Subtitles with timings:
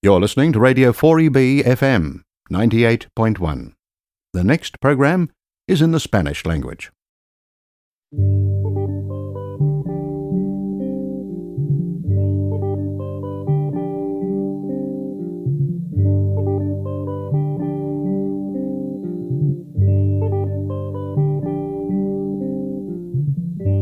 [0.00, 3.72] You're listening to Radio 4EB FM 98.1.
[4.32, 5.28] The next program
[5.66, 6.92] is in the Spanish language.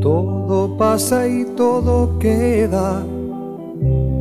[0.00, 3.04] Todo pasa y todo queda,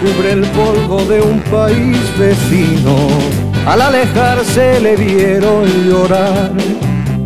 [0.00, 2.96] cubre el polvo de un país vecino.
[3.66, 6.52] Al alejarse le vieron llorar.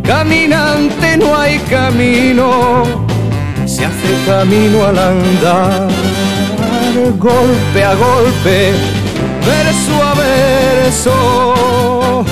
[0.03, 2.83] Caminante no hay camino,
[3.65, 5.89] se hace camino al andar.
[7.17, 8.73] Golpe a golpe,
[9.45, 12.25] verso a verso.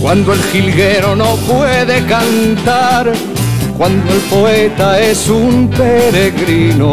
[0.00, 3.12] Cuando el jilguero no puede cantar,
[3.76, 6.92] cuando el poeta es un peregrino,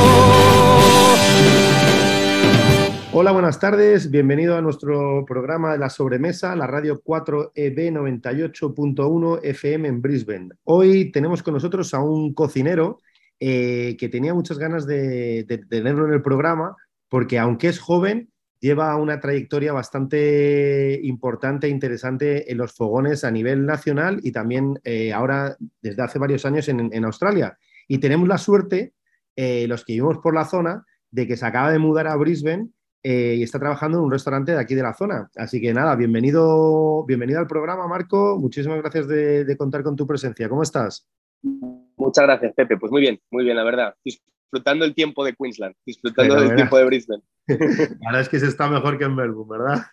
[3.21, 4.09] Hola, buenas tardes.
[4.09, 10.49] Bienvenido a nuestro programa de la sobremesa, la radio 4EB 98.1 FM en Brisbane.
[10.63, 12.97] Hoy tenemos con nosotros a un cocinero
[13.39, 16.75] eh, que tenía muchas ganas de, tenerlo en el programa
[17.09, 23.29] porque aunque es joven, lleva una trayectoria bastante importante e interesante en los fogones a
[23.29, 27.55] nivel nacional y también eh, ahora desde hace varios años en, en Australia.
[27.87, 28.95] Y tenemos la suerte,
[29.35, 32.71] eh, los que vivimos por la zona, de que se acaba de mudar a Brisbane
[33.03, 35.29] eh, y está trabajando en un restaurante de aquí de la zona.
[35.35, 38.37] Así que nada, bienvenido, bienvenido al programa, Marco.
[38.39, 40.47] Muchísimas gracias de, de contar con tu presencia.
[40.49, 41.07] ¿Cómo estás?
[41.41, 42.77] Muchas gracias, Pepe.
[42.77, 43.95] Pues muy bien, muy bien, la verdad.
[44.03, 47.23] Disfrutando el tiempo de Queensland, disfrutando del tiempo de Brisbane.
[47.47, 49.85] La verdad es que se está mejor que en Melbourne, ¿verdad?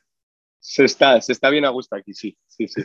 [0.61, 2.83] Se está, se está bien a gusto aquí, sí, sí, sí.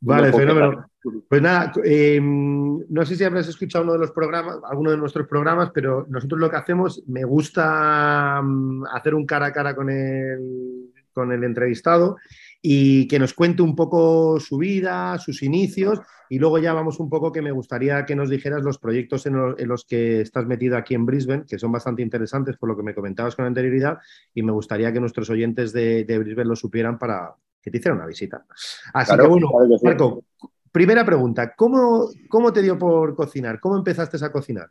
[0.00, 0.86] Vale, fenómeno.
[1.28, 5.26] Pues nada, eh, no sé si habrás escuchado uno de los programas, alguno de nuestros
[5.28, 9.88] programas, pero nosotros lo que hacemos, me gusta mm, hacer un cara a cara con
[9.90, 12.16] el, con el entrevistado
[12.60, 17.08] y que nos cuente un poco su vida, sus inicios y luego ya vamos un
[17.08, 20.44] poco que me gustaría que nos dijeras los proyectos en, lo- en los que estás
[20.46, 23.98] metido aquí en Brisbane, que son bastante interesantes por lo que me comentabas con anterioridad
[24.34, 27.34] y me gustaría que nuestros oyentes de, de Brisbane lo supieran para
[27.66, 28.46] que te hicieran una visita.
[28.94, 29.84] Así Claro, que bueno, claro que sí.
[29.86, 30.24] Marco,
[30.70, 33.58] primera pregunta, ¿cómo, ¿cómo te dio por cocinar?
[33.58, 34.68] ¿Cómo empezaste a cocinar?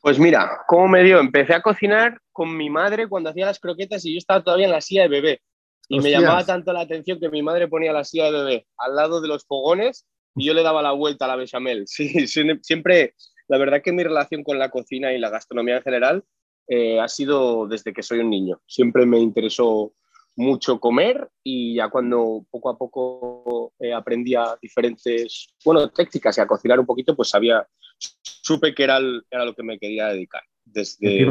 [0.00, 1.20] Pues mira, ¿cómo me dio?
[1.20, 4.72] Empecé a cocinar con mi madre cuando hacía las croquetas y yo estaba todavía en
[4.72, 5.42] la silla de bebé.
[5.86, 6.02] Y Hostias.
[6.02, 9.20] me llamaba tanto la atención que mi madre ponía la silla de bebé al lado
[9.20, 11.84] de los fogones y yo le daba la vuelta a la bechamel.
[11.86, 13.14] Sí, siempre,
[13.48, 16.24] la verdad que mi relación con la cocina y la gastronomía en general
[16.68, 18.62] eh, ha sido desde que soy un niño.
[18.66, 19.92] Siempre me interesó
[20.36, 26.46] mucho comer y ya cuando poco a poco eh, aprendía diferentes, bueno, técnicas y a
[26.46, 27.66] cocinar un poquito, pues sabía,
[27.98, 28.98] supe que era,
[29.30, 30.42] era lo que me quería dedicar.
[30.66, 31.24] Desde,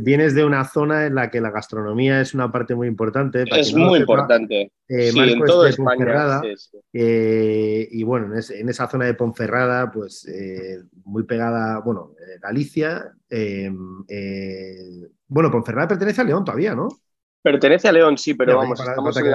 [0.00, 3.44] vienes, de una zona en la que la gastronomía es una parte muy importante.
[3.50, 4.70] es muy importante.
[4.86, 6.42] Eh, sí, en todo España.
[6.92, 13.12] Eh, y bueno, en, esa zona de Ponferrada, pues eh, muy pegada, bueno, Galicia.
[15.26, 16.88] Bueno, Ponferrada pertenece a León todavía, ¿no?
[17.42, 19.30] Pertenece a León, sí, pero vamos, estamos en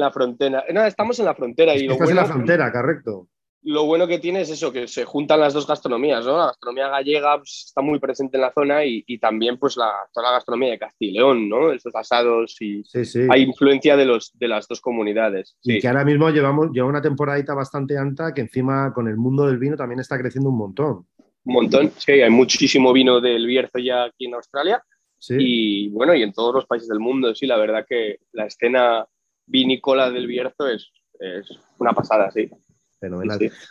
[0.00, 0.64] la, frontera.
[0.72, 1.76] No, estamos en la frontera.
[1.76, 3.28] y estás en la frontera, correcto
[3.64, 6.36] lo bueno que tiene es eso, que se juntan las dos gastronomías, ¿no?
[6.36, 10.28] La gastronomía gallega pues, está muy presente en la zona y, también pues la, toda
[10.28, 11.72] la gastronomía de Castilla y León, ¿no?
[11.72, 12.82] Esos asados y
[13.30, 15.56] hay influencia de, los, de las dos comunidades.
[15.62, 19.46] Y que ahora mismo llevamos lleva una temporadita bastante alta que encima con el mundo
[19.46, 21.06] del vino también está creciendo un montón.
[21.44, 24.82] Un montón, sí, hay muchísimo vino del Bierzo ya aquí en Australia
[25.30, 29.06] y bueno, y en todos los países del mundo, sí, la verdad que la escena
[29.46, 30.90] vinícola del Bierzo es,
[31.20, 31.46] es
[31.78, 32.50] una pasada, sí.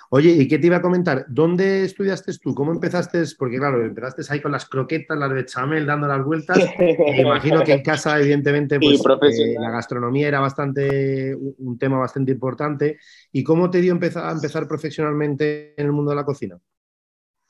[0.10, 1.26] Oye, ¿y qué te iba a comentar?
[1.28, 2.54] ¿Dónde estudiaste tú?
[2.54, 3.24] ¿Cómo empezaste?
[3.38, 6.58] Porque claro, empezaste ahí con las croquetas, las de chamel, dando las vueltas.
[6.80, 9.02] Me imagino que en casa, evidentemente, pues,
[9.40, 12.98] eh, la gastronomía era bastante un tema bastante importante.
[13.32, 16.58] ¿Y cómo te dio empezar, a empezar profesionalmente en el mundo de la cocina?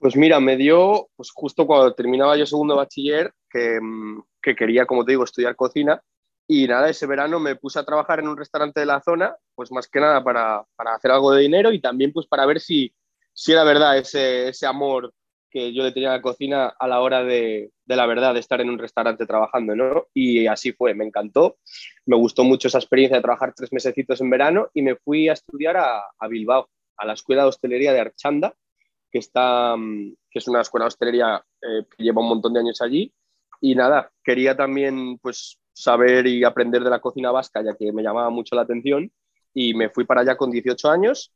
[0.04, 4.86] Pues mira, me dio, pues justo cuando terminaba yo segundo bachiller, que, mm, que quería,
[4.86, 6.04] como te digo, estudiar cocina
[6.46, 9.72] y nada, ese verano me puse a trabajar en un restaurante de la zona, pues
[9.72, 12.94] más que nada para, para hacer algo de dinero y también pues para ver si,
[13.32, 15.14] si era verdad ese, ese amor
[15.50, 18.42] que yo le tenía a la cocina a la hora de, de, la verdad de
[18.42, 20.08] estar en un restaurante trabajando, ¿no?
[20.14, 21.60] Y así fue, me encantó,
[22.06, 25.34] me gustó mucho esa experiencia de trabajar tres mesecitos en verano y me fui a
[25.34, 26.68] estudiar a, a Bilbao,
[26.98, 28.54] a la Escuela de Hostelería de Archanda,
[29.14, 32.60] que, está, mm, que es una escuela de hostelería eh, que lleva un montón de
[32.60, 33.14] años allí.
[33.62, 38.02] Y nada, quería también pues saber y aprender de la cocina vasca, ya que me
[38.02, 39.12] llamaba mucho la atención.
[39.54, 41.32] Y me fui para allá con 18 años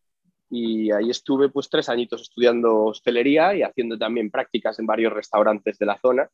[0.50, 5.78] y ahí estuve pues tres añitos estudiando hostelería y haciendo también prácticas en varios restaurantes
[5.78, 6.28] de la zona.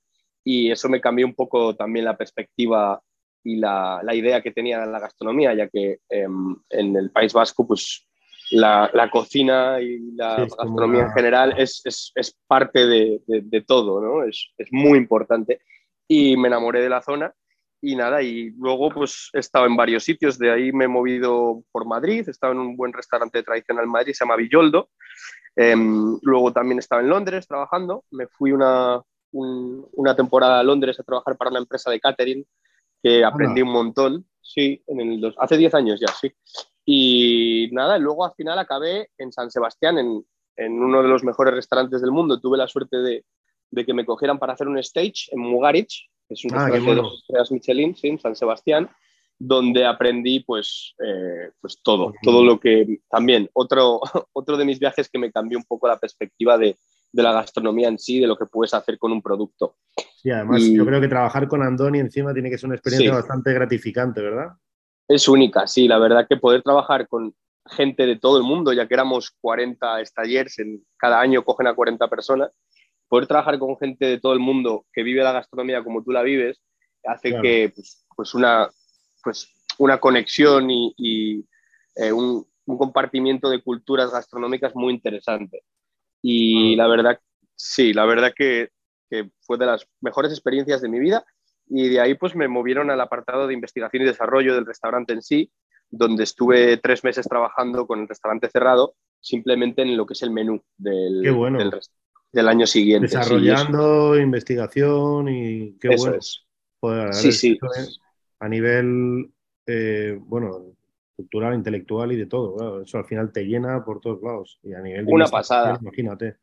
[0.45, 3.01] Y eso me cambió un poco también la perspectiva
[3.43, 7.33] y la, la idea que tenía de la gastronomía, ya que em, en el País
[7.33, 8.07] Vasco pues
[8.53, 13.61] la, la, cocina y la gastronomía en general es, es, es parte de, de, de,
[13.61, 14.23] todo, ¿no?
[14.23, 15.61] Es, es, muy importante.
[16.07, 17.33] Y me enamoré de la zona
[17.81, 21.63] y nada, y luego pues he estado en varios sitios, de ahí me he movido
[21.69, 24.89] por Madrid, he estado en un buen restaurante tradicional en Madrid, se llama Villoldo,
[25.57, 29.01] em, luego también he estado en Londres trabajando, me fui una,
[29.31, 32.45] una temporada a Londres a trabajar para una empresa de catering,
[33.03, 36.31] que aprendí un montón, sí, en el hace 10 años ya, sí.
[36.85, 40.25] Y nada, luego al final acabé en San Sebastián, en,
[40.57, 43.25] en uno de los mejores restaurantes del mundo, tuve la suerte de,
[43.71, 46.95] de que me cogieran para hacer un stage en Mugarich, es un ah, restaurante de
[46.95, 48.89] dos estrellas Michelin, sí, en San Sebastián,
[49.39, 53.99] donde aprendí pues, eh, pues todo, todo lo que también, otro,
[54.33, 56.77] otro de mis viajes que me cambió un poco la perspectiva de,
[57.11, 59.75] de la gastronomía en sí, de lo que puedes hacer con un producto.
[60.23, 63.53] Y además yo creo que trabajar con Andoni encima tiene que ser una experiencia bastante
[63.53, 64.53] gratificante, ¿verdad?
[65.07, 67.35] Es única, sí, la verdad que poder trabajar con
[67.65, 71.75] gente de todo el mundo, ya que éramos 40 estallers, en, cada año cogen a
[71.75, 72.51] 40 personas,
[73.07, 76.23] poder trabajar con gente de todo el mundo que vive la gastronomía como tú la
[76.23, 76.61] vives,
[77.05, 78.69] hace que pues, pues, una,
[79.23, 81.45] pues una conexión y,
[81.95, 85.63] eh, un, compartimiento de culturas gastronómicas muy interesante.
[86.21, 87.19] Y la verdad,
[87.55, 88.69] sí, la verdad que,
[89.09, 91.25] que, fue de las mejores experiencias de mi vida.
[91.67, 95.21] Y de ahí pues me movieron al apartado de investigación y desarrollo del restaurante en
[95.21, 95.51] sí,
[95.89, 100.31] donde estuve tres meses trabajando con el restaurante cerrado, simplemente en lo que es el
[100.31, 102.03] menú del, del restaurante
[102.33, 103.07] del año siguiente.
[103.07, 107.13] Desarrollando investigación y qué bueno.
[107.13, 107.57] sí, sí.
[108.39, 109.31] A nivel,
[109.67, 110.75] eh, bueno,
[111.15, 112.81] cultural, intelectual y de todo.
[112.81, 114.59] Eso al final te llena por todos lados.
[114.63, 115.77] Y a nivel Una pasada.
[115.79, 116.37] Imagínate.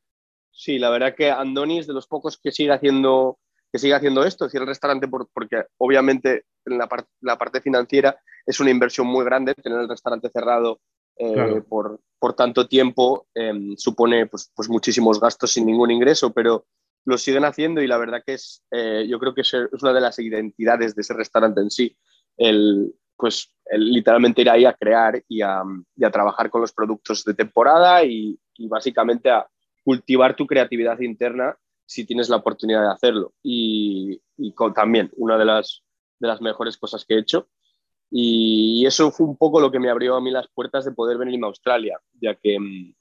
[0.51, 3.39] Sí, la verdad que Andoni es de los pocos que sigue haciendo,
[3.73, 6.89] que sigue haciendo esto, es decir, el restaurante, porque obviamente en la,
[7.21, 10.81] la parte financiera es una inversión muy grande tener el restaurante cerrado
[11.17, 16.67] eh, por, por, tanto tiempo em, supone pues, pues, muchísimos gastos sin ningún ingreso, pero
[17.05, 20.01] lo siguen haciendo y la verdad que es, eh, yo creo que es, una de
[20.01, 21.97] las identidades de ese restaurante en sí,
[22.39, 27.35] el, pues literalmente ir ahí a crear y a, a, trabajar con los productos de
[27.35, 29.47] temporada y, y básicamente a
[29.85, 31.57] cultivar tu creatividad interna
[31.91, 33.33] si tienes la oportunidad de hacerlo.
[33.43, 35.83] Y, y con, también una de las,
[36.21, 37.49] de las mejores cosas que he hecho
[38.11, 41.19] Y, eso fue un poco lo que me abrió a mí las puertas de poder
[41.19, 42.95] venirme a Australia, ya que mm,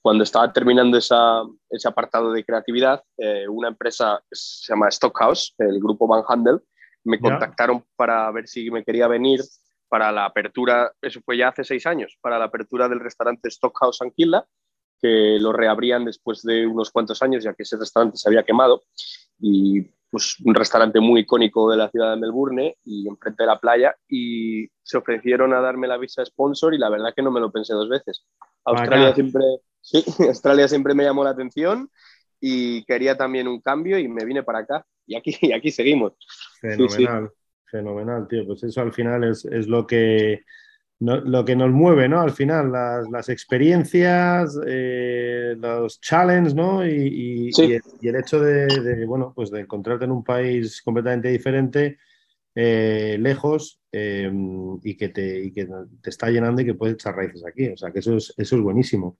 [0.00, 5.54] cuando estaba terminando esa, ese apartado de creatividad, eh, una empresa que se llama Stockhouse,
[5.58, 6.60] el grupo Van Handel,
[7.02, 9.40] me contactaron para ver si me quería venir
[9.88, 14.00] para la apertura, eso fue ya hace seis años, para la apertura del restaurante Stockhouse
[14.00, 14.46] Anquila,
[15.00, 18.84] que lo reabrían después de unos cuantos años, ya que ese restaurante se había quemado.
[19.38, 23.60] Y pues un restaurante muy icónico de la ciudad de Melbourne y enfrente de la
[23.60, 27.40] playa y se ofrecieron a darme la visa sponsor y la verdad que no me
[27.40, 28.24] lo pensé dos veces.
[28.64, 29.44] Australia siempre,
[29.80, 31.90] sí, Australia siempre me llamó la atención
[32.40, 36.14] y quería también un cambio y me vine para acá y aquí, y aquí seguimos.
[36.60, 37.30] Fenomenal,
[37.66, 38.46] fenomenal, tío.
[38.46, 40.42] Pues eso al final es, es lo que
[41.00, 42.20] lo que nos mueve, ¿no?
[42.20, 46.84] Al final, las, experiencias, eh, los challenges, ¿no?
[46.84, 51.98] Y, el, hecho de, bueno, pues de encontrarte en un país completamente diferente,
[52.54, 54.30] eh, lejos, eh,
[54.82, 55.68] y, que te, que
[56.02, 57.68] te está llenando y que puedes echar raíces aquí.
[57.68, 59.18] O sea, que eso es, eso es buenísimo.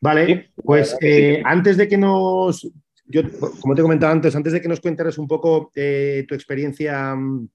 [0.00, 0.96] Vale, pues
[1.44, 2.68] antes de que nos...
[3.04, 3.22] Yo,
[3.60, 7.48] como te comentaba antes, antes de que nos cuentes un poco tu experiencia mm,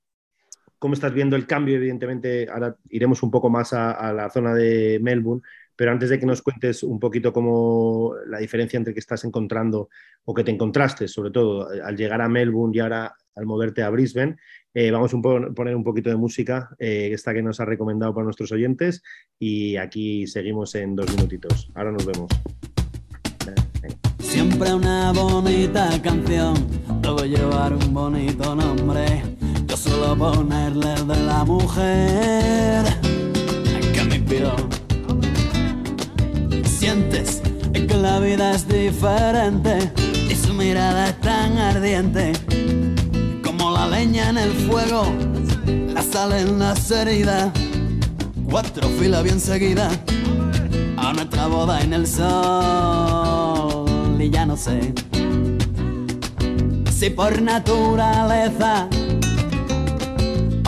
[0.80, 1.76] cómo estás viendo el cambio.
[1.76, 5.42] Evidentemente, ahora iremos un poco más a, la zona de Melbourne,
[5.76, 9.90] pero antes de que nos cuentes un poquito cómo la diferencia entre que estás encontrando
[10.26, 13.90] o que te encontraste, sobre todo al llegar a Melbourne y ahora al moverte a
[13.90, 14.38] Brisbane,
[14.74, 18.26] eh, vamos a poner un poquito de música, eh, esta que nos ha recomendado para
[18.26, 19.04] nuestros oyentes,
[19.40, 21.70] y aquí seguimos en dos minutitos.
[21.76, 22.30] Ahora nos vemos.
[24.20, 26.56] Siempre una bonita canción,
[27.02, 29.37] debe llevar un bonito nombre
[29.78, 32.84] solo ponerle de la mujer
[33.94, 34.56] que me inspiró.
[36.66, 37.42] Sientes
[37.74, 39.92] que la vida es diferente
[40.30, 42.34] y su mirada es tan ardiente
[43.44, 45.06] como la leña en el fuego,
[45.66, 47.52] la sal en las heridas,
[48.50, 49.98] cuatro filas bien seguidas
[50.98, 52.26] a nuestra boda en el sol
[54.20, 54.94] y ya no sé
[56.92, 58.90] si por naturaleza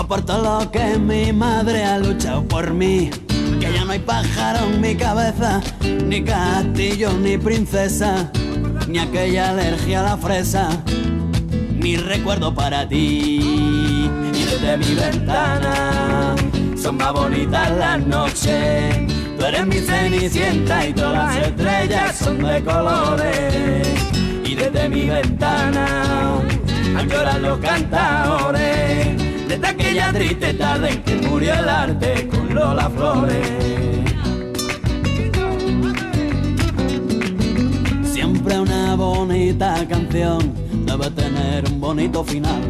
[0.09, 3.11] por todo lo que mi madre ha luchado por mí.
[3.59, 5.61] Que ya no hay pájaro en mi cabeza,
[6.03, 8.31] ni castillo, ni princesa,
[8.87, 10.69] ni aquella alergia a la fresa,
[11.75, 14.09] ni recuerdo para ti.
[14.33, 16.35] Y desde mi ventana
[16.75, 19.13] son más bonitas las noches.
[19.37, 23.87] Tú eres mi cenicienta y todas las estrellas son de colores.
[24.43, 26.41] Y desde mi ventana
[26.97, 28.68] al llorar los cantadores
[29.89, 33.47] aquella triste tarde en que murió el arte con Lola Flores.
[38.03, 40.53] Siempre una bonita canción
[40.85, 42.61] debe tener un bonito final.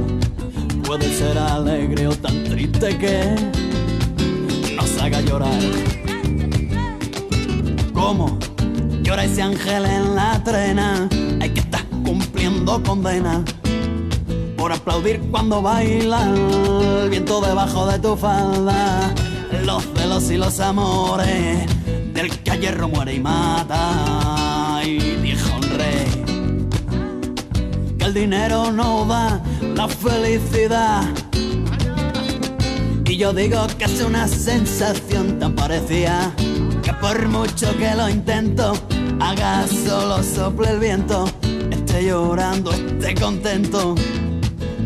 [0.86, 3.36] Puede ser alegre o tan triste que
[4.78, 5.62] nos haga llorar.
[7.94, 8.40] ¿Cómo
[9.02, 11.10] llora ese ángel en la trena?
[11.42, 13.44] Hay que estar cumpliendo condena
[14.60, 16.24] por aplaudir cuando baila
[17.04, 19.13] el viento debajo de tu falda,
[19.63, 21.66] los celos y los amores
[22.13, 24.82] del que hierro muere y mata.
[24.84, 26.25] Y dijo un rey
[27.98, 29.42] que el dinero no da
[29.75, 31.04] la felicidad.
[33.06, 36.34] Y yo digo que es una sensación tan parecida
[36.84, 38.74] que por mucho que lo intento,
[39.22, 41.25] haga solo sople el viento,
[41.72, 43.96] esté llorando, esté contento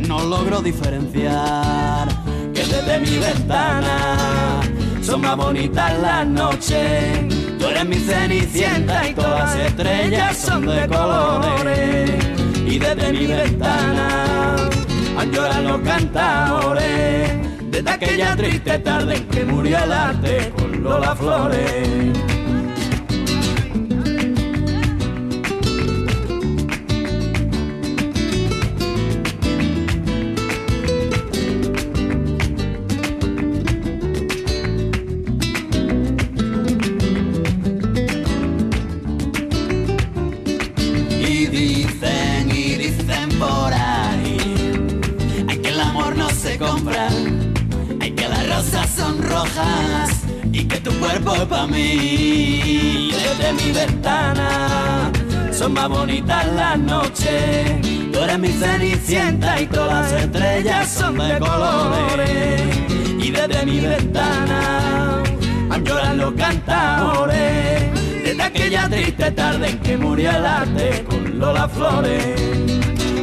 [0.07, 2.07] no logro diferenciar
[2.53, 4.61] que desde mi ventana
[5.01, 7.33] son más bonitas las noches.
[7.59, 12.11] Tú eres mi cenicienta y todas las estrellas son de colores.
[12.65, 14.55] Y desde mi ventana
[15.17, 17.31] han llorado los cantadores.
[17.71, 22.32] Desde aquella triste tarde en que murió el arte con Lola Flores.
[53.85, 55.11] Ventana
[55.51, 57.81] son más bonitas las noches.
[58.11, 62.61] Tú eres mi cenicienta y todas las estrellas son de colores.
[63.19, 65.21] Y desde mi ventana
[65.69, 67.91] han llorado los cantadores.
[68.23, 72.41] Desde aquella triste tarde en que murió el arte con Lola Flores.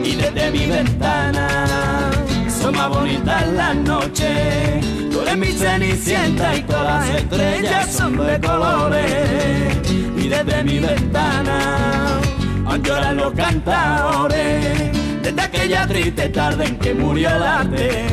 [0.04, 2.10] Y desde mi ventana
[2.48, 4.84] son más bonitas las noches.
[5.10, 9.89] Tú eres mi cenicienta y todas las estrellas son de colores.
[10.30, 12.20] Desde mi ventana
[12.64, 15.22] han llorado los cantadores.
[15.24, 18.06] Desde aquella triste tarde en que murió el arte.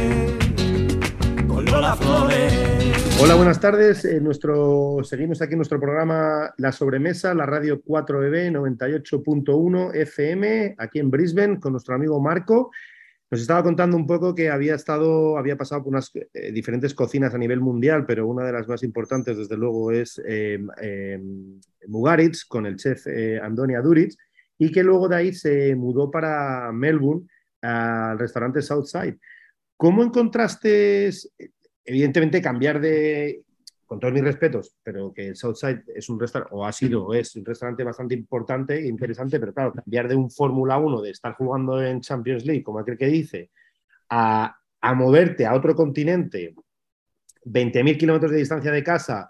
[1.47, 3.19] Con Lola Flores.
[3.21, 4.03] Hola, buenas tardes.
[4.03, 10.97] Eh, nuestro, seguimos aquí en nuestro programa La Sobremesa, la radio 4EB 98.1 FM, aquí
[10.97, 12.71] en Brisbane, con nuestro amigo Marco.
[13.29, 17.33] Nos estaba contando un poco que había estado, había pasado por unas eh, diferentes cocinas
[17.33, 21.19] a nivel mundial, pero una de las más importantes, desde luego, es eh, eh,
[21.87, 24.17] Mugaritz, con el chef eh, Andonia Duritz,
[24.57, 27.27] y que luego de ahí se mudó para Melbourne
[27.61, 29.17] al restaurante Southside.
[29.75, 31.09] ¿Cómo encontraste,
[31.85, 33.43] evidentemente, cambiar de,
[33.87, 37.45] con todos mis respetos, pero que Southside es un restaurante, o ha sido, es un
[37.45, 41.81] restaurante bastante importante e interesante, pero claro, cambiar de un Fórmula 1, de estar jugando
[41.81, 43.49] en Champions League, como aquel que dice,
[44.09, 46.53] a, a moverte a otro continente,
[47.45, 49.29] 20.000 kilómetros de distancia de casa,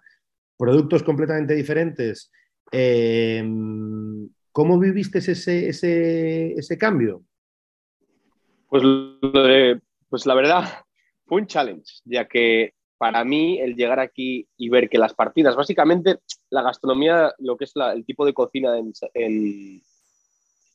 [0.58, 2.32] productos completamente diferentes,
[2.72, 3.44] eh,
[4.52, 7.24] ¿cómo viviste ese, ese, ese cambio?
[8.70, 8.84] Pues,
[10.10, 10.86] pues la verdad,
[11.26, 15.56] fue un challenge, ya que para mí el llegar aquí y ver que las partidas,
[15.56, 16.20] básicamente
[16.50, 19.82] la gastronomía, lo que es el tipo de cocina en, en,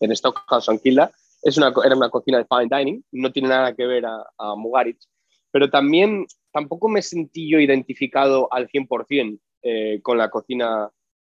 [0.00, 1.10] en Stockhouse Anquila,
[1.42, 4.54] es una, era una cocina de fine dining, no tiene nada que ver a, a
[4.54, 5.08] Mugaritz,
[5.50, 10.88] pero también tampoco me sentí yo identificado al 100% eh, con la cocina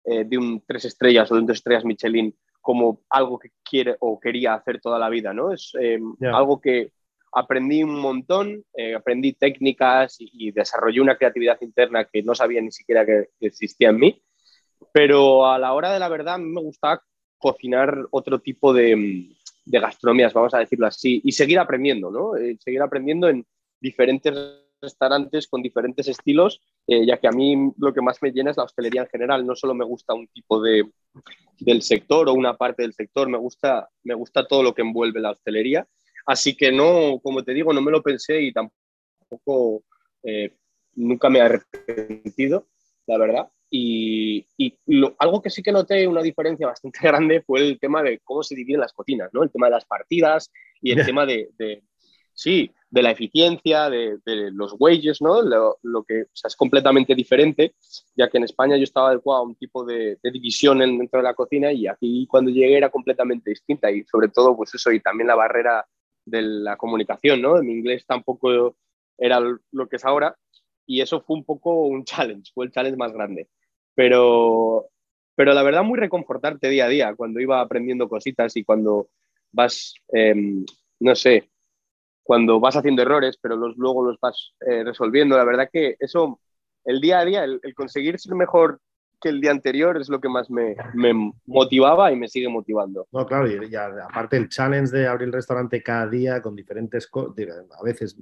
[0.08, 3.96] eh, de un tres estrellas o de un tres estrellas Michelin como algo que quiere
[4.00, 5.54] o quería hacer toda la vida, ¿no?
[5.54, 6.32] Es eh, Ya.
[6.36, 6.92] algo que
[7.34, 12.62] aprendí un montón, eh, aprendí técnicas y, y desarrollé una creatividad interna que no sabía
[12.62, 14.22] ni siquiera que, que existía en mí,
[14.92, 17.02] pero a la hora de la verdad me gustaba
[17.38, 19.36] cocinar otro tipo de, mm,
[19.66, 22.36] de gastronomías, vamos a decirlo así, y seguir aprendiendo, ¿no?
[22.36, 23.46] Eh, seguir aprendiendo en
[23.80, 24.34] diferentes
[24.82, 28.58] restaurantes con diferentes estilos, eh, ya que a mí lo que más me llena es
[28.58, 30.84] la hostelería en general, no solo me gusta un tipo de,
[31.60, 35.20] del sector o una parte del sector, me gusta, me gusta todo lo que envuelve
[35.20, 35.88] la hostelería.
[36.26, 39.84] Así que no, como te digo, no me lo pensé y tampoco
[40.24, 40.54] eh,
[40.96, 42.68] nunca me he arrepentido,
[43.06, 43.50] la verdad.
[43.70, 48.02] Y, y lo- algo que sí que noté una diferencia bastante grande fue el tema
[48.04, 49.44] de cómo se dividen las cocinas, ¿no?
[49.44, 51.84] El tema de las partidas y el tema de, de-
[52.34, 54.20] sí, de la eficiencia, de,
[54.54, 55.42] los wages, ¿no?
[55.42, 57.76] Lo, que es completamente diferente,
[58.16, 61.24] ya que en España yo estaba adecuado a un tipo de, división en- dentro de
[61.24, 65.02] la cocina y aquí cuando llegué era completamente distinta y sobre todo pues eso y
[65.02, 65.86] también la barrera
[66.26, 67.62] de la comunicación, ¿no?
[67.62, 68.76] Mi inglés tampoco
[69.18, 70.36] era lo que es ahora
[70.86, 73.50] y eso fue un poco un challenge, fue el challenge más grande.
[73.96, 74.90] Pero,
[75.36, 79.10] pero la verdad muy reconfortarte día a día cuando iba aprendiendo cositas y cuando
[79.52, 80.66] vas, em,
[81.00, 81.50] no sé,
[82.28, 85.38] cuando vas haciendo errores, pero los, luego los vas eh, resolviendo.
[85.38, 86.42] La verdad que eso,
[86.84, 88.82] el día a día, el, el conseguir ser mejor
[89.22, 91.14] que el día anterior es lo que más me, me
[91.46, 93.08] motivaba y me sigue motivando.
[93.14, 97.08] No, claro, y ya, aparte el challenge de abrir el restaurante cada día con diferentes
[97.08, 97.34] cosas,
[97.72, 98.18] a veces,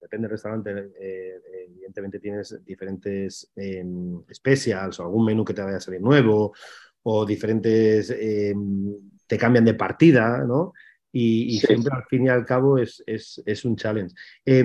[0.00, 3.84] depende del restaurante, eh, evidentemente tienes diferentes eh,
[4.32, 6.54] specials o algún menú que te vaya a salir nuevo
[7.02, 8.54] o diferentes, eh,
[9.26, 10.72] te cambian de partida, ¿no?
[11.12, 11.66] Y, y Sí.
[11.66, 14.14] siempre al fin y al cabo es, es, es un challenge.
[14.46, 14.64] Eh,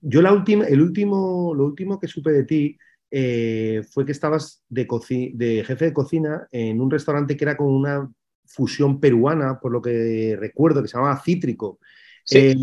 [0.00, 2.78] yo la última, el último, lo último que supe de ti
[3.10, 4.86] eh, fue que estabas de,
[5.34, 8.10] de jefe de cocina en un restaurante que era con una
[8.46, 11.78] fusión peruana, por lo que recuerdo, que se llamaba Cítrico.
[12.24, 12.38] Sí.
[12.38, 12.56] Eh,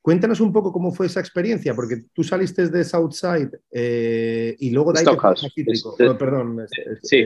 [0.00, 4.92] cuéntanos un poco cómo fue esa experiencia, porque tú saliste de Southside eh, y luego
[4.92, 5.06] de ahí
[5.54, 5.96] Cítrico.
[5.98, 6.66] Oh, perdón,
[7.02, 7.24] sí.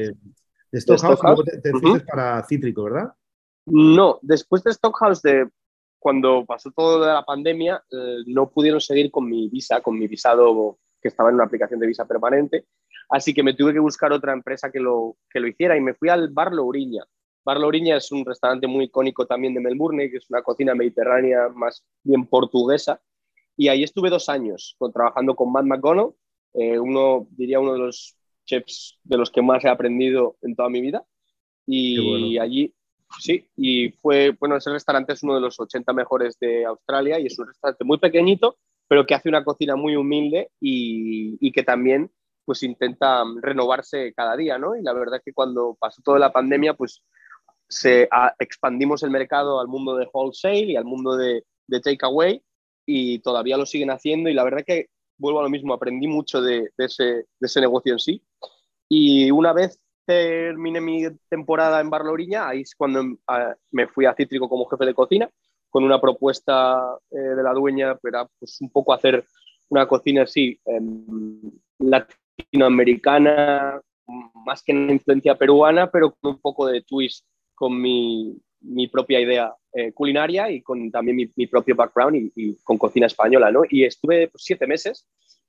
[0.71, 3.13] de Stockhouse, luego te, te fuiste para Cítrico, ¿verdad?
[3.67, 5.49] No, después de Stockhouse, de,
[5.99, 10.07] cuando pasó todo de la pandemia, eh, no pudieron seguir con mi visa, con mi
[10.07, 12.67] visado que estaba en una aplicación de visa permanente.
[13.09, 15.95] Así que me tuve que buscar otra empresa que lo, que lo hiciera y me
[15.95, 17.05] fui al Bar Louriña.
[17.45, 21.85] Bar es un restaurante muy icónico también de Melbourne, que es una cocina mediterránea más
[22.03, 23.01] bien portuguesa.
[23.57, 26.11] Y ahí estuve dos años con- trabajando con Matt McGonnell,
[26.55, 30.69] eh, uno, diría uno de los chefs de los que más he aprendido en toda
[30.69, 31.05] mi vida.
[31.67, 32.43] Y bueno.
[32.43, 32.75] allí,
[33.21, 37.27] sí, y fue, bueno, ese restaurante es uno de los 80 mejores de Australia y
[37.27, 38.57] es un restaurante muy pequeñito,
[38.89, 42.11] pero que hace una cocina muy humilde y, que también
[42.45, 44.77] pues intenta renovarse cada día, ¿no?
[44.77, 47.03] Y la verdad que cuando pasó toda la pandemia, pues
[47.69, 52.43] se expandimos el mercado al mundo de wholesale y al mundo de, de takeaway
[52.85, 56.41] y todavía lo siguen haciendo y la verdad que vuelvo a lo mismo, aprendí mucho
[56.41, 58.23] de ese negocio en sí
[58.89, 63.19] y una vez terminé mi temporada en Bar Louriña, ahí es cuando em,
[63.73, 65.29] me fui a Cítrico como jefe de cocina
[65.69, 69.27] con una propuesta eh, de la dueña, pero pues un poco hacer
[69.69, 73.83] una cocina así, em, latinoamericana,
[74.47, 79.21] más que una influencia peruana, pero con un poco de twist con mi, mi propia
[79.21, 83.63] idea eh, culinaria y con también mi, mi propio background y, con cocina española, ¿no?
[83.69, 85.07] Y estuve pues, siete meses.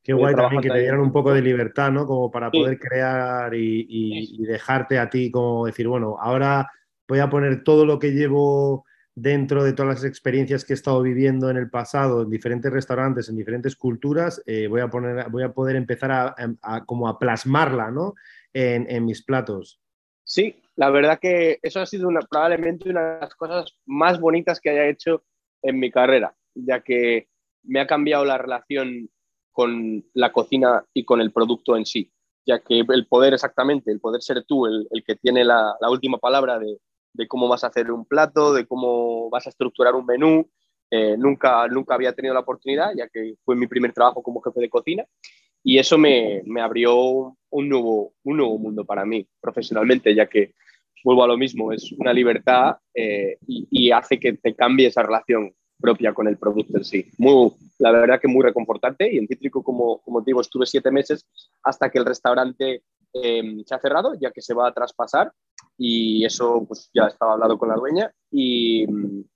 [0.08, 2.08] Qué guay también que te dieran un poco de libertad, ¿no?
[2.08, 6.72] Como para poder crear y, y, dejarte a ti como decir, bueno, ahora
[7.10, 11.02] voy a poner todo lo que llevo dentro de todas las experiencias que he estado
[11.02, 15.44] viviendo en el pasado, en diferentes restaurantes, en diferentes culturas, eh, voy, a poner, voy
[15.44, 18.14] a poder empezar a, como a plasmarla ¿no?
[18.54, 19.82] en, en, mis platos.
[20.24, 24.62] Sí, la verdad que eso ha sido una, probablemente una de las cosas más bonitas
[24.62, 25.26] que haya hecho
[25.62, 27.28] en mi carrera, ya que
[27.64, 29.10] me ha cambiado la relación
[29.58, 32.12] con la cocina y con el producto en sí,
[32.46, 36.60] ya que el poder exactamente, el poder ser tú el, que tiene la, última palabra
[36.60, 36.78] de,
[37.28, 40.48] cómo vas a hacer un plato, de cómo vas a estructurar un menú.
[40.92, 44.62] Eh, nunca, nunca había tenido la oportunidad, ya que fue mi primer trabajo como jefe
[44.62, 45.06] de cocina,
[45.64, 50.54] y eso me, abrió un nuevo, un nuevo mundo para mí profesionalmente, ya que
[51.04, 55.52] vuelvo a lo mismo, es una libertad eh, y, hace que te cambie esa relación
[55.80, 57.10] propia con el producto en sí.
[57.18, 61.26] Muy, la verdad que muy reconfortante y en Cítrico, como, como digo, estuve siete meses
[61.64, 65.32] hasta que el restaurante eh, se ha cerrado, ya que se va a traspasar
[65.78, 68.86] y eso pues ya estaba hablado con la dueña y,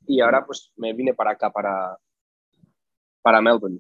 [0.08, 1.98] y ahora pues me vine para acá, para,
[3.22, 3.80] para Melbourne.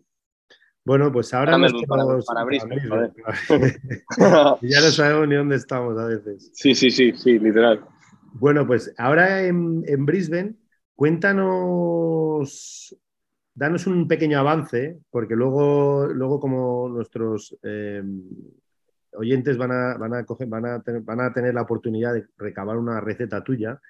[0.84, 2.76] Bueno, pues ahora para, nos para, para, Brisbane.
[2.76, 3.14] Brisbane.
[4.62, 6.50] ya no sabemos ni dónde estamos a veces.
[6.54, 7.86] Sí, sí, sí, sí, literal.
[8.34, 10.56] Bueno, pues ahora en, en Brisbane,
[11.02, 12.96] cuéntanos,
[13.56, 18.04] danos un pequeño avance, porque luego, luego como nuestros eh,
[19.14, 23.82] oyentes van a, van, a van, a tener, la oportunidad de recabar una receta tuya,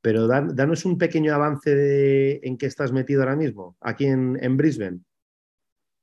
[0.00, 4.38] pero dan, danos un pequeño avance de en qué estás metido ahora mismo, aquí en,
[4.40, 5.00] en, Brisbane.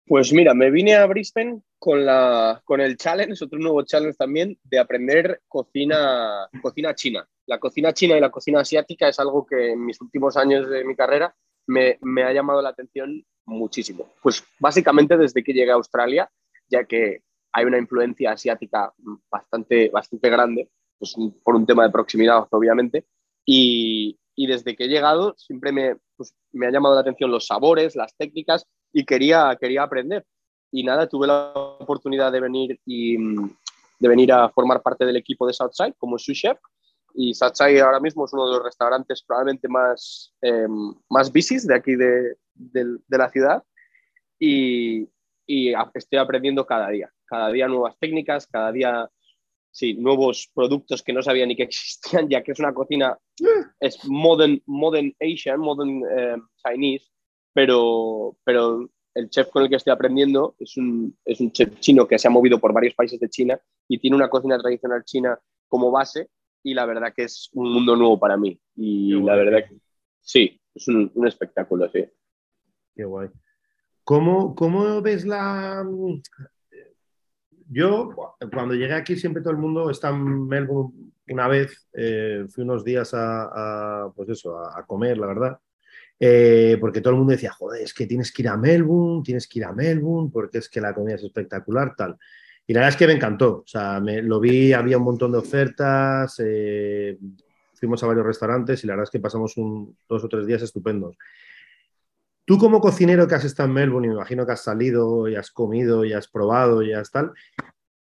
[0.08, 4.58] Pues mira, me vine a Brisbane con, la, con el challenge, otro nuevo challenge también,
[4.64, 7.28] de aprender cocina, cocina china.
[7.46, 10.86] La cocina china y la cocina asiática es algo que en mis últimos años de
[10.86, 11.36] mi carrera
[11.68, 14.08] me, me ha llamado la atención muchísimo.
[14.24, 16.32] Pues básicamente desde que llegué a Australia,
[16.70, 18.94] ya que hay una influencia asiática
[19.30, 23.06] bastante, bastante grande, pues, por un tema de proximidad, obviamente.
[23.46, 27.48] Y, y desde que he llegado siempre me, pues, me ha llamado la atención los
[27.48, 28.66] sabores, las técnicas
[28.98, 30.26] y quería, quería aprender.
[30.72, 35.46] Y nada, tuve la oportunidad de venir, y, de venir a formar parte del equipo
[35.46, 36.58] de Southside como su chef.
[37.14, 40.66] Y Southside ahora mismo es uno de los restaurantes probablemente más, eh,
[41.10, 43.64] más bicis de aquí de, de, de la ciudad.
[44.40, 45.08] Y,
[45.46, 49.08] y estoy aprendiendo cada día, cada día nuevas técnicas, cada día
[49.70, 53.16] sí, nuevos productos que no sabía ni que existían, ya que es una cocina,
[53.80, 57.06] es modern, modern Asian, modern eh, Chinese,
[57.58, 62.08] pero, pero el chef con el que estoy aprendiendo es un, es un chef chino
[62.08, 65.40] que se ha movido por varios países de China y tiene una cocina tradicional china
[65.68, 66.30] como base
[66.62, 69.76] y la verdad que es un mundo nuevo para mí y la verdad que
[70.22, 72.06] sí, es un, un espectáculo, sí.
[72.96, 73.30] Qué guay.
[74.04, 75.84] ¿Cómo, ¿Cómo, ves la...
[77.72, 78.12] Yo,
[78.54, 80.94] cuando llegué aquí, siempre todo el mundo está en Melbourne
[81.30, 85.60] una vez, eh, fui unos días a, a pues eso, a, a, comer, la verdad,
[86.20, 89.48] eh, porque todo el mundo decía, joder, es que tienes que ir a Melbourne, tienes
[89.48, 92.18] que ir a Melbourne, porque es que la comida es espectacular, tal.
[92.66, 95.32] Y la verdad es que me encantó, o sea, me, lo vi, había un montón
[95.32, 97.18] de ofertas, eh,
[97.76, 101.16] fuimos a varios restaurantes y la verdad es que pasamos dos o tres días estupendos.
[102.44, 105.52] Tú como cocinero que has estado en Melbourne, me imagino que has salido y has
[105.52, 107.32] comido y has probado y has tal,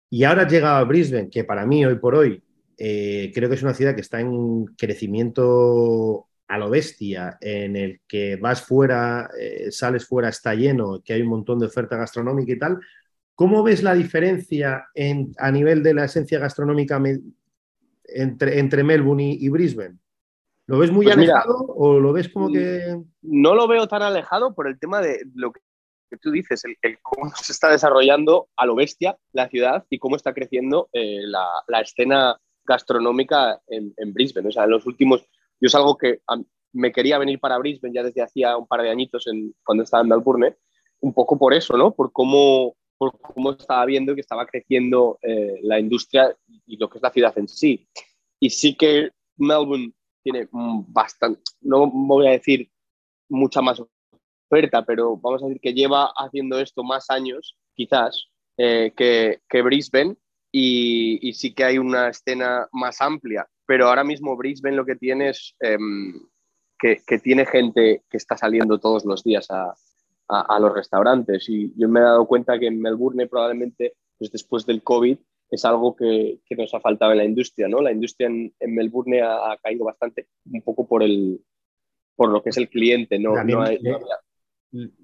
[0.09, 2.43] y ahora has llegado a Brisbane, que para mí hoy por hoy
[2.77, 8.01] eh, creo que es una ciudad que está en crecimiento a lo bestia, en el
[8.07, 12.51] que vas fuera, eh, sales fuera, está lleno, que hay un montón de oferta gastronómica
[12.51, 12.79] y tal.
[13.33, 17.01] ¿Cómo ves la diferencia en, a nivel de la esencia gastronómica
[18.05, 19.97] entre, entre Melbourne y, y Brisbane?
[20.67, 22.97] ¿Lo ves muy pues alejado mira, o lo ves como que.?
[23.21, 25.61] No lo veo tan alejado por el tema de lo que
[26.21, 30.15] tú dices, el, el cómo se está desarrollando a lo bestia la ciudad y cómo
[30.15, 34.49] está creciendo eh, la, la, escena gastronómica en, en, Brisbane.
[34.49, 35.25] O sea, en los últimos.
[35.59, 36.19] Yo es algo que
[36.73, 39.25] me quería venir para Brisbane ya desde hacía un par de añitos
[39.63, 40.55] cuando estaba en Melbourne,
[40.99, 41.93] un poco por eso, ¿no?
[41.93, 46.97] Por cómo, por cómo estaba viendo que estaba creciendo eh, la industria y lo que
[46.97, 47.87] es la ciudad en sí.
[48.39, 52.69] Y sí que Melbourne tiene bastante, no voy a decir
[53.29, 53.81] mucha más
[54.49, 59.61] oferta, pero vamos a decir que lleva haciendo esto más años, quizás, eh, que, que,
[59.61, 60.15] Brisbane
[60.57, 64.95] y, y, sí que hay una escena más amplia, pero ahora mismo Brisbane lo que
[64.95, 65.77] tiene es, eh,
[66.79, 69.75] que, que, tiene gente que está saliendo todos los días a,
[70.29, 71.49] a, a, los restaurantes.
[71.49, 75.17] Y yo me he dado cuenta que en Melbourne probablemente, pues después del COVID,
[75.51, 77.67] es algo que, que nos ha faltado en la industria.
[77.67, 77.81] ¿no?
[77.81, 81.43] La industria en, en Melbourne ha, ha, caído bastante, un poco por, el,
[82.15, 83.19] por lo que es el cliente.
[83.19, 84.19] No, no, hay, no había,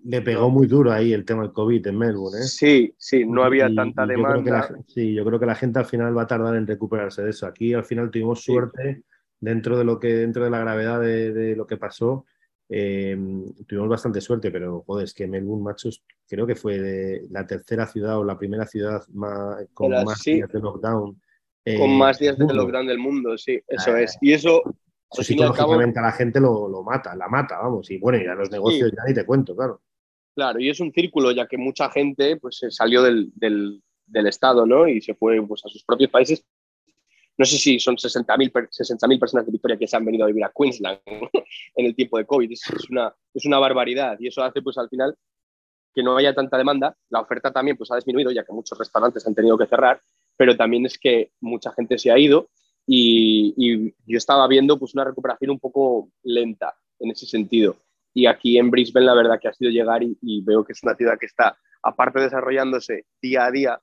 [0.03, 2.39] le pegó muy duro ahí el tema del COVID en Melbourne.
[2.39, 2.43] ¿eh?
[2.43, 4.51] Sí, sí, no había y, tanta demanda.
[4.51, 7.29] La, sí, yo creo que la gente al final va a tardar en recuperarse de
[7.29, 7.45] eso.
[7.47, 9.03] Aquí al final tuvimos suerte sí.
[9.39, 12.25] dentro de lo que dentro de la gravedad de, de lo que pasó.
[12.73, 13.17] Eh,
[13.67, 17.85] tuvimos bastante suerte, pero joder, es que Melbourne, machos, creo que fue de la tercera
[17.85, 20.35] ciudad o la primera ciudad más, con más sí.
[20.35, 21.21] días de lockdown.
[21.65, 24.17] Eh, con más días de lockdown del mundo, sí, eso Eh, es.
[24.21, 24.63] Y eso,
[25.11, 27.89] Eso psicológicamente a la gente lo, lo, mata, la mata, vamos.
[27.91, 28.95] Y bueno, y a los negocios sí.
[28.95, 29.81] ya ni te cuento, claro.
[30.33, 34.27] Claro, y es un círculo, ya que mucha gente pues, se salió del, del, del
[34.27, 34.87] Estado ¿no?
[34.87, 36.45] y se fue pues, a sus propios países.
[37.37, 40.43] No sé si son 60.000 60 personas de Victoria que se han venido a vivir
[40.43, 40.99] a Queensland
[41.75, 42.51] en el tiempo de COVID.
[42.51, 45.15] Es, es, una, es una barbaridad y eso hace pues, al final
[45.93, 46.95] que no haya tanta demanda.
[47.09, 50.01] La oferta también pues, ha disminuido, ya que muchos restaurantes han tenido que cerrar,
[50.37, 52.49] pero también es que mucha gente se ha ido
[52.85, 57.77] y, y yo estaba viendo pues, una recuperación un poco lenta en ese sentido.
[58.13, 60.83] Y aquí en Brisbane la verdad que ha sido llegar y, y veo que es
[60.83, 63.81] una ciudad que está, aparte de desarrollándose día a día,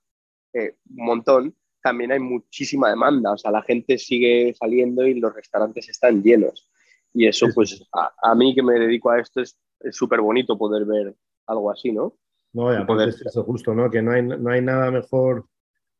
[0.52, 3.32] eh, un montón, también hay muchísima demanda.
[3.32, 6.70] O sea, la gente sigue saliendo y los restaurantes están llenos.
[7.14, 9.56] Y eso, pues, a, a mí que me dedico a esto, es
[9.90, 11.14] súper bonito poder ver
[11.46, 12.14] algo así, ¿no?
[12.52, 13.08] No, y aparte poder...
[13.08, 13.90] es eso justo, ¿no?
[13.90, 15.46] Que no hay, no hay nada mejor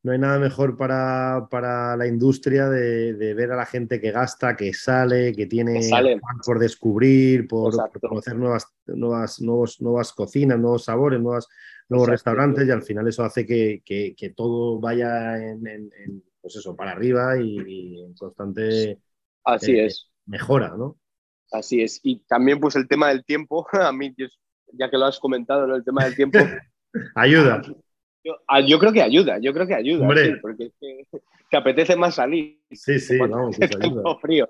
[0.09, 4.11] no hay nada mejor para, para la industria de, de, ver a la gente que
[4.11, 10.13] gasta, que sale, que tiene que por descubrir, por, por, conocer nuevas, nuevas, nuevos, nuevas
[10.15, 11.47] cocinas, nuevos sabores, nuevas,
[11.91, 12.31] nuevos Exacto.
[12.31, 16.57] restaurantes y al final eso hace que, que, que todo vaya en, en, en, pues
[16.57, 18.99] eso, para arriba y, y en constante
[19.45, 20.11] Así eh, es.
[20.25, 20.99] mejora, ¿no?
[21.53, 22.01] Así es.
[22.03, 24.15] Y también pues el tema del tiempo, a mí,
[24.73, 25.77] ya que lo has comentado, ¿no?
[25.77, 26.39] el tema del tiempo.
[27.15, 27.61] Ayuda.
[28.25, 30.09] Yo, ah, yo, creo que ayuda, yo creo que ayuda.
[30.15, 30.71] Sí, porque
[31.51, 32.61] te apetece más salir.
[32.71, 34.17] Sí, sí, vamos, pues ayuda.
[34.21, 34.49] frío.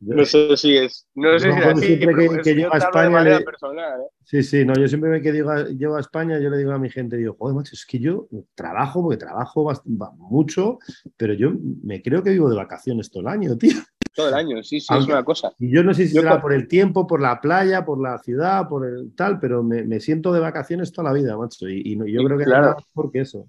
[0.00, 1.06] No sé si es.
[1.14, 3.22] No sé si es así, siempre que, que llego a España.
[3.22, 3.40] Le...
[3.40, 4.04] Personal, ¿eh?
[4.24, 6.90] Sí, sí, no, yo siempre que digo, llego a España, yo le digo a mi
[6.90, 9.70] gente, digo, joder, macho, es que yo trabajo, porque trabajo
[10.16, 10.78] mucho,
[11.16, 11.52] pero yo
[11.84, 13.76] me creo que vivo de vacaciones todo el año, tío.
[14.14, 15.52] Todo el año, sí, sí, Aunque, es una cosa.
[15.58, 18.18] Y yo no sé si yo será por el tiempo, por la playa, por la
[18.18, 21.68] ciudad, por el tal, pero me, me siento de vacaciones toda la vida, macho.
[21.68, 22.62] Y, y yo creo que claro.
[22.62, 23.48] nada mejor que eso.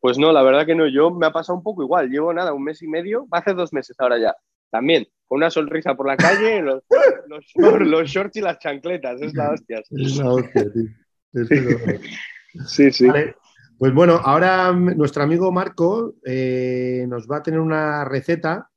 [0.00, 0.86] Pues no, la verdad que no.
[0.86, 2.10] Yo me ha pasado un poco igual.
[2.10, 4.36] Llevo nada, un mes y medio, hace dos meses ahora ya.
[4.70, 6.82] También, con una sonrisa por la calle, los,
[7.28, 9.20] los, shorts, los shorts y las chancletas.
[9.22, 9.82] Es la hostia.
[9.90, 10.84] Es la hostia, tío.
[11.32, 13.06] Es sí, sí.
[13.06, 13.34] Vale.
[13.78, 18.70] Pues bueno, ahora nuestro amigo Marco eh, nos va a tener una receta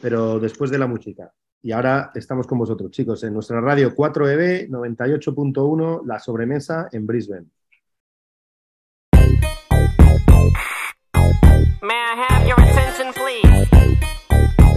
[0.00, 1.32] pero después de la música.
[1.62, 7.46] Y ahora estamos con vosotros, chicos, en nuestra radio 4EB 98.1, La Sobremesa en Brisbane.
[11.82, 13.68] May I have your attention, please?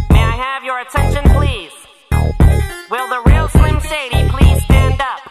[0.10, 1.72] May I have your attention, please?
[2.90, 5.22] Will the real Slim Shady please stand up?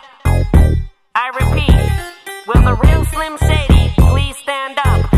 [1.14, 5.17] I repeat, will the real Slim Shady please stand up?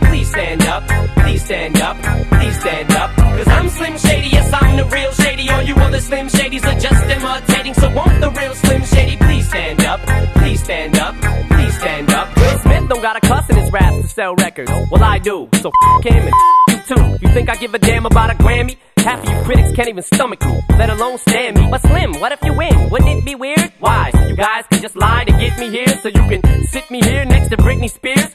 [0.31, 0.83] stand up?
[1.17, 1.97] Please stand up,
[2.29, 3.11] please stand up.
[3.15, 5.49] Cause I'm Slim Shady, yes, I'm the real Shady.
[5.49, 7.73] All you other Slim Shadys are just imitating.
[7.73, 9.99] So won't the real Slim Shady please stand up?
[10.35, 11.15] Please stand up,
[11.49, 12.35] please stand up.
[12.35, 14.71] Will Smith don't got a cuss in his raps to sell records.
[14.89, 15.49] Well, I do.
[15.61, 16.33] So f him and
[16.69, 17.17] you too.
[17.21, 18.77] You think I give a damn about a Grammy?
[18.97, 21.67] Half of you critics can't even stomach me, let alone stand me.
[21.71, 22.89] But Slim, what if you win?
[22.91, 23.73] Wouldn't it be weird?
[23.79, 24.11] Why?
[24.27, 27.25] You guys can just lie to get me here so you can sit me here
[27.25, 28.30] next to Britney Spears.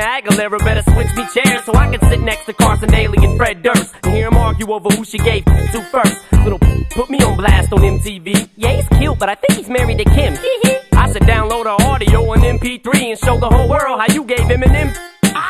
[0.00, 3.36] Christina Aguilera better switch me chairs so I can sit next to Carson Daly and
[3.36, 6.16] Fred Durst and hear them argue over who she gave to first.
[6.42, 6.58] Little
[6.90, 8.48] put me on blast on MTV.
[8.56, 10.32] Yeah, he's cute, but I think he's married to Kim.
[10.92, 14.48] I said download her audio on MP3 and show the whole world how you gave
[14.48, 15.09] him an M.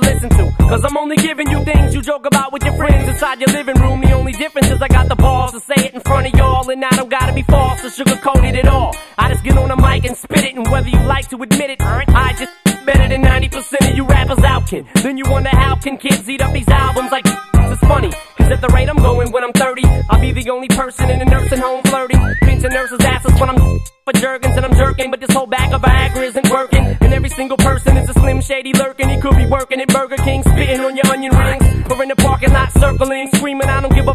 [0.00, 0.52] To listen to.
[0.58, 3.76] Cause I'm only giving you things you joke about with your friends inside your living
[3.76, 4.00] room.
[4.00, 6.68] The only difference is I got the balls to say it in front of y'all.
[6.70, 8.94] And I don't gotta be false or sugarcoated at all.
[9.16, 10.54] I just get on the mic and spit it.
[10.54, 14.42] And whether you like to admit it, I just better than 90% of you rappers
[14.44, 14.88] out can.
[15.02, 18.10] Then you wonder how can kids eat up these albums like it's funny.
[18.38, 21.20] Cause at the rate I'm going when I'm 30, I'll be the only person in
[21.20, 22.18] a nursing home flirting.
[22.40, 23.58] Pinching nurses' asses when I'm
[24.06, 25.10] for jerkins and I'm jerking.
[25.10, 26.96] But this whole bag of Viagra isn't working.
[27.02, 29.10] And every single person is a slim shady lurking.
[29.10, 31.64] He could be working at Burger King, spitting on your onion rings.
[31.90, 34.14] Or in the parking lot circling, screaming, I don't give a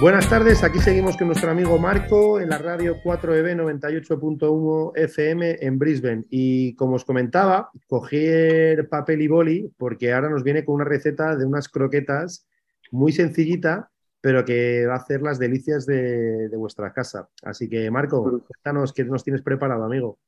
[0.00, 5.56] Buenas tardes, aquí seguimos con nuestro amigo Marco en la radio E 4EB 98.1 FM
[5.60, 6.24] en Brisbane.
[6.30, 10.84] Y como os comentaba, cogí el papel y boli porque ahora nos viene con una
[10.84, 12.46] receta de unas croquetas
[12.92, 17.28] muy sencillita, pero que va a hacer las delicias de, de vuestra casa.
[17.42, 20.20] Así que, Marco, cuéntanos qué nos tienes preparado, amigo.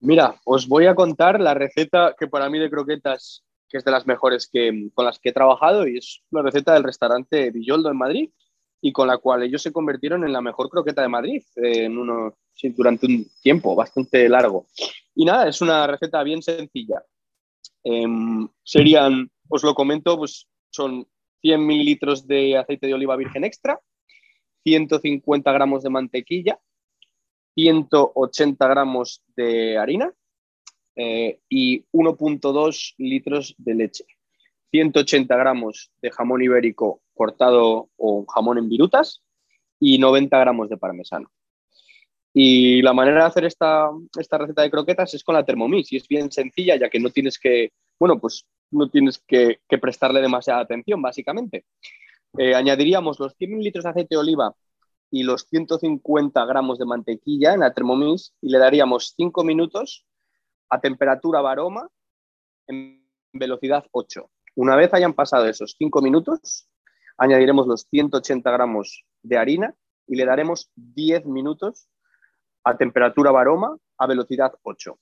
[0.00, 3.90] Mira, os voy a contar la receta que para mí de croquetas, que es de
[3.90, 7.90] las mejores que, con las que he trabajado, y es la receta del restaurante Villoldo
[7.90, 8.30] en Madrid,
[8.86, 11.96] y con la cual ellos se convirtieron en la mejor croqueta de Madrid eh, en
[12.76, 14.66] durante un tiempo bastante largo.
[15.14, 17.02] Y nada, es una receta bien sencilla.
[17.82, 21.08] Em, serían, os lo comento, pues son
[21.40, 23.80] 100 mililitros de aceite de oliva virgen extra,
[24.64, 26.60] 150 gramos de mantequilla,
[27.54, 30.12] 180 gramos de harina
[30.94, 34.04] eh, y 1.2 litros de leche.
[34.74, 39.22] 180 gramos de jamón ibérico cortado o jamón en virutas
[39.78, 41.30] y 90 gramos de parmesano.
[42.32, 45.96] Y la manera de hacer esta, esta receta de croquetas es con la Thermomix y
[45.98, 50.62] es bien sencilla ya que no tienes que, bueno, pues no tienes que, prestarle demasiada
[50.62, 51.66] atención básicamente.
[52.36, 54.56] Eh, añadiríamos los 100 mililitros de aceite de oliva
[55.08, 60.04] y los 150 gramos de mantequilla en la Thermomix y le daríamos 5 minutos
[60.68, 61.88] a temperatura varoma
[62.66, 64.28] en velocidad 8.
[64.56, 66.68] Una vez hayan pasado esos 5 minutos,
[67.16, 69.74] añadiremos los 180 gramos de harina
[70.06, 71.88] y le daremos 10 minutos
[72.62, 74.96] a temperatura varoma a velocidad 8.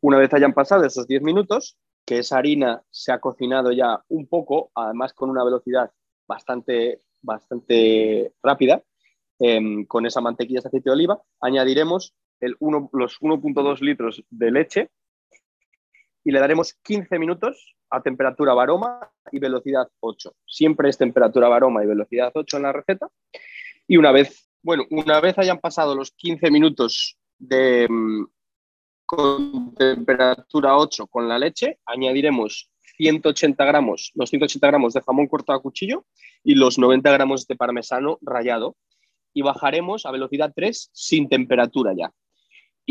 [0.00, 4.26] Una vez hayan pasado esos 10 minutos, que esa harina se ha cocinado ya un
[4.26, 5.92] poco, además con una velocidad
[6.26, 8.82] bastante, bastante rápida,
[9.40, 12.14] eh, con esa mantequilla de aceite de oliva, añadiremos
[12.60, 14.90] uno, los 1.2 litros de leche
[16.24, 20.34] y le daremos 15 minutos a temperatura varoma y velocidad 8.
[20.46, 23.08] Siempre es temperatura varoma y velocidad 8 en la receta.
[23.86, 28.24] Y una vez, bueno, una vez hayan pasado los 15 minutos de, mm,
[29.06, 35.58] con temperatura 8 con la leche, añadiremos 180 gramos, los 180 gramos de jamón cortado
[35.58, 36.04] a cuchillo
[36.44, 38.76] y los 90 gramos de parmesano rallado
[39.32, 42.12] y bajaremos a velocidad 3 sin temperatura ya.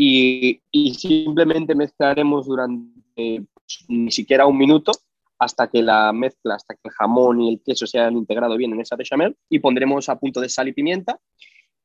[0.00, 0.60] Y,
[0.94, 4.92] simplemente mezclaremos durante pues, ni siquiera un minuto
[5.40, 8.72] hasta que la mezcla, hasta que el jamón y el queso se hayan integrado bien
[8.72, 11.18] en esa bechamel y pondremos a punto de sal y pimienta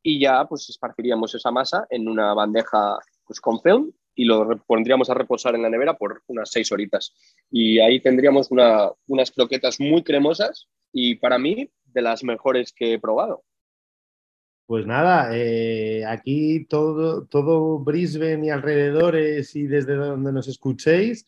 [0.03, 5.09] y ya pues esparciríamos esa masa en una bandeja pues, con film y lo pondríamos
[5.09, 7.16] a reposar en la nevera por unas seis horitas.
[7.49, 12.99] Y ahí tendríamos unas croquetas muy cremosas y para mí de las mejores que he
[12.99, 13.43] probado.
[14.66, 21.26] Pues nada, eh, aquí todo, todo Brisbane y alrededores y desde donde nos escuchéis,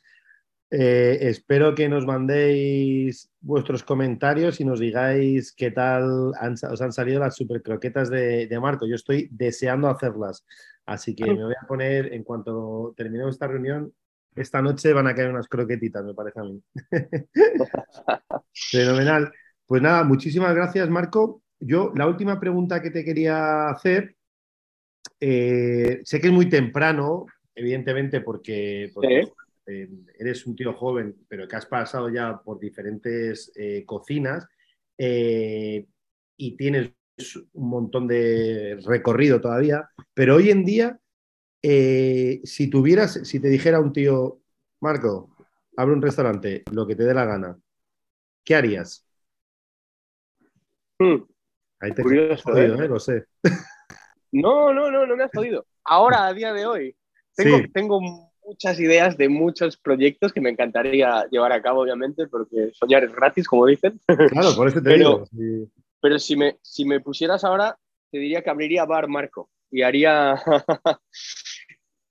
[0.72, 7.20] eh, espero que nos mandéis vuestros comentarios y nos digáis qué tal os han salido
[7.20, 8.88] las super croquetas de, de Marco.
[8.88, 10.46] Yo estoy deseando hacerlas.
[10.86, 13.92] Así que me voy a poner, en cuanto terminemos esta reunión,
[14.36, 16.62] esta noche van a caer unas croquetitas, me parece a mí.
[18.54, 19.32] Fenomenal.
[19.66, 21.42] Pues nada, muchísimas gracias, Marco.
[21.68, 24.16] Yo, la última pregunta que te quería hacer,
[25.20, 28.92] eh, sé que es muy temprano, evidentemente, porque,
[29.66, 29.90] eh,
[30.20, 34.48] eres un tío joven, pero que has pasado ya por diferentes eh, cocinas
[36.38, 36.92] y tienes
[37.54, 41.00] un montón de recorrido todavía, pero hoy en día,
[41.62, 44.40] si tuvieras, si te dijera un tío,
[44.82, 45.36] Marco,
[45.78, 47.58] abre un restaurante, lo que te dé la gana,
[48.44, 49.04] ¿qué harías?
[51.00, 51.35] Hmm.
[51.80, 52.88] Ahí te he jodido, ¿eh?
[52.88, 53.26] Lo sé.
[54.32, 55.66] No, no, no, no me has jodido.
[55.84, 56.96] Ahora, a día de hoy,
[57.36, 58.02] tengo, tengo
[58.46, 63.14] muchas ideas de muchos proyectos que me encantaría llevar a cabo, obviamente, porque soñar es
[63.14, 64.00] gratis, como dicen.
[64.30, 65.26] Claro, por eso te digo.
[66.02, 67.78] Pero si me, si me pusieras ahora,
[68.12, 70.36] te diría que abriría Bar Marco y haría...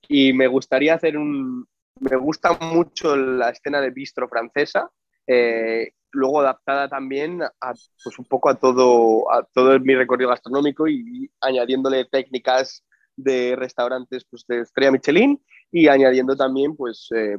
[0.08, 1.66] y me gustaría hacer un...
[2.00, 4.90] Me gusta mucho la escena de bistro francesa,
[5.26, 7.72] eh, luego adaptada también a,
[8.02, 12.84] pues un poco a todo, a todo mi recorrido gastronómico y, añadiéndole técnicas
[13.16, 17.38] de restaurantes pues, de estrella Michelin y añadiendo también pues eh,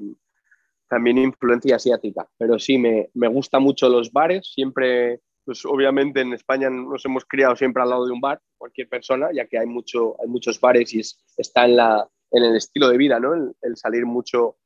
[0.89, 2.27] también influencia asiática.
[2.37, 7.23] Pero sí, me, me gusta mucho los bares, siempre pues obviamente en España nos hemos
[7.23, 10.59] criado siempre al lado de un bar, cualquier persona, ya que hay, mucho, hay muchos
[10.59, 11.01] bares y
[11.37, 13.53] está en, la, en el estilo de vida, ¿no?
[13.61, 14.57] El, salir mucho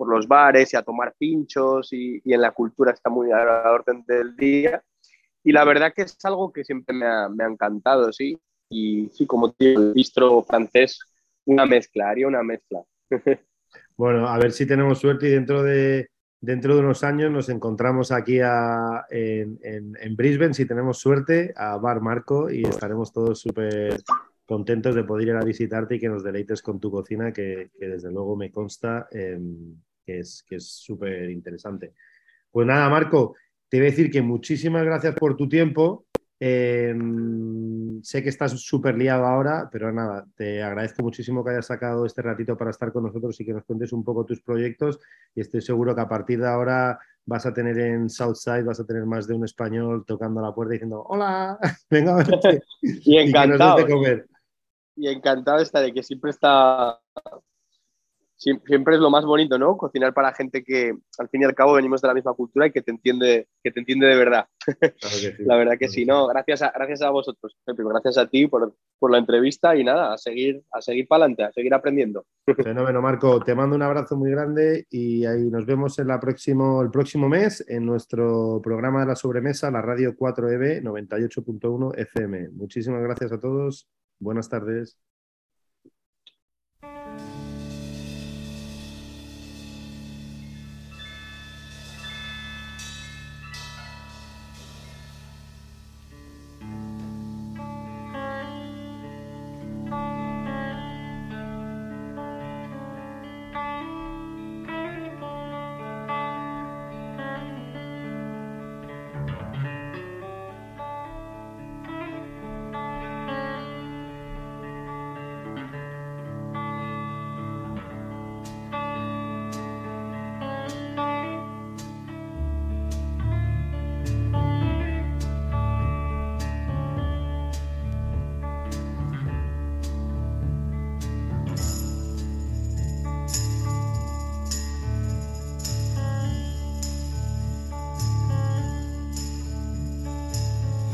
[0.00, 3.44] por los bares y a tomar pinchos y, y, en la cultura está muy a
[3.44, 4.82] la orden del día.
[5.44, 8.34] Y la verdad que es algo que siempre me ha, me ha encantado, sí.
[8.70, 11.00] Y sí, como digo, el bistro francés,
[11.44, 12.82] una mezcla, haría una mezcla.
[13.98, 16.08] bueno, a ver si tenemos suerte y dentro de
[16.40, 22.50] dentro de unos años nos encontramos aquí en, Brisbane, si tenemos suerte, a Bar Marco
[22.50, 24.00] y estaremos todos súper
[24.46, 28.10] contentos de poder ir a visitarte y que nos deleites con tu cocina, que, desde
[28.10, 31.94] luego me consta em, que es súper interesante.
[32.50, 33.36] Pues nada, Marco,
[33.68, 36.06] te voy a decir que muchísimas gracias por tu tiempo.
[36.42, 42.06] Em, sé que estás súper liado ahora, pero nada, te agradezco muchísimo que hayas sacado
[42.06, 44.98] este ratito para estar con nosotros y que nos cuentes un poco tus proyectos.
[45.34, 48.86] Y estoy seguro que a partir de ahora vas a tener en Southside, vas a
[48.86, 51.58] tener más de un español tocando la puerta diciendo hola,
[51.90, 52.62] venga a verte.
[52.82, 53.80] y encantado.
[53.80, 54.26] Y, comer.
[54.96, 56.98] y encantado está de que siempre está
[58.40, 59.76] siempre es lo más bonito, ¿no?
[59.76, 62.72] Cocinar para gente que al fin y al cabo venimos de la misma cultura y
[62.72, 64.46] que te entiende, que te entiende de verdad.
[65.40, 66.26] la verdad que sí, ¿no?
[66.26, 70.18] Gracias a, gracias a vosotros, gracias a ti por, por, la entrevista y nada, a
[70.18, 72.24] seguir, a seguir para adelante, a seguir aprendiendo.
[72.64, 73.40] Fenómeno, Marco.
[73.40, 77.28] Te mando un abrazo muy grande y ahí nos vemos en la próximo, el próximo
[77.28, 82.50] mes en nuestro programa de la sobremesa, la radio 4EB 98.1 FM.
[82.50, 83.86] Muchísimas gracias a todos.
[84.18, 85.09] Buenas tardes.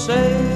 [0.00, 0.49] say.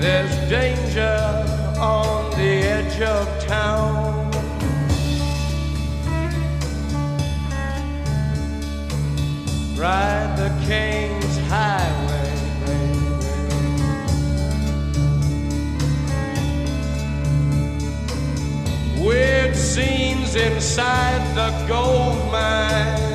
[0.00, 1.44] There's danger
[1.76, 4.30] on the edge of town.
[9.76, 12.32] Ride the King's Highway,
[12.64, 13.08] baby.
[19.04, 23.07] Weird scenes inside the gold mine.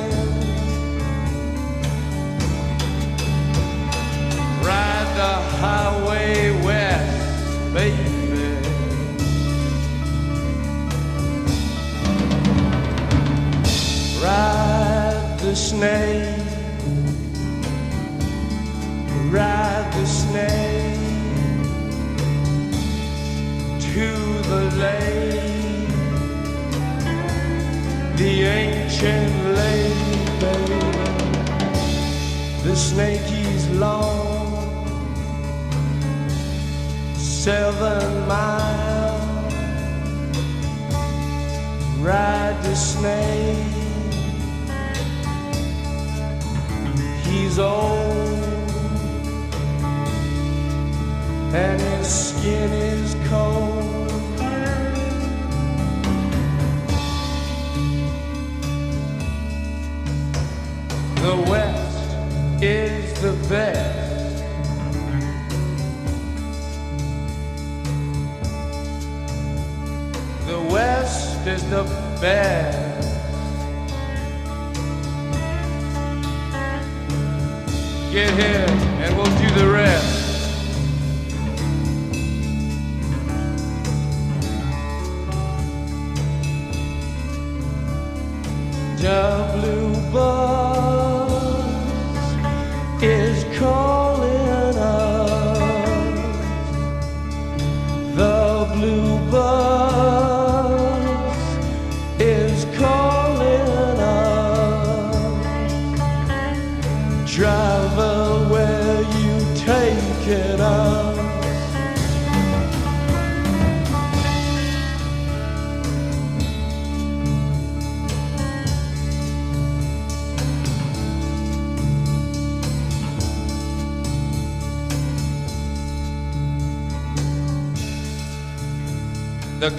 [5.14, 7.94] The highway west, baby.
[14.20, 16.38] Ride the snake,
[19.30, 20.98] ride the snake
[23.92, 24.08] to
[24.50, 25.88] the lake,
[28.16, 30.80] the ancient lake, baby.
[32.64, 34.23] The snake is long,
[37.44, 39.54] seven miles.
[42.00, 43.58] Ride the snake.
[47.26, 48.08] He's old,
[51.52, 54.08] and his skin is cold.
[61.16, 63.93] The West is the best.
[71.46, 71.82] Is the
[72.20, 73.08] best.
[78.12, 78.66] Get here
[79.02, 80.24] and we'll do the rest.
[89.02, 90.63] The blue bus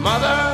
[0.00, 0.49] Mother,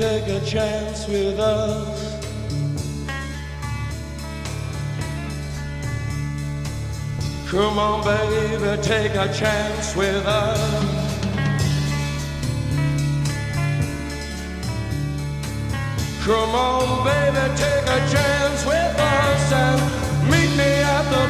[0.00, 2.24] take a chance with us.
[7.50, 10.60] Come on, baby, take a chance with us.
[16.24, 21.29] Come on, baby, take a chance with us and meet me at the